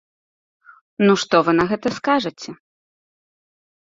[1.05, 2.49] Ну то што вы на гэта скажаце?